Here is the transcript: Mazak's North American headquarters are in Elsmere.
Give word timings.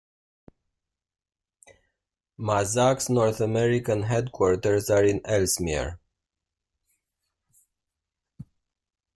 Mazak's 2.39 3.07
North 3.07 3.39
American 3.39 4.01
headquarters 4.01 4.89
are 4.89 5.03
in 5.03 5.19
Elsmere. 5.23 5.99